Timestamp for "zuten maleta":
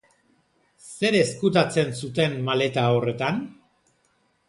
2.01-2.89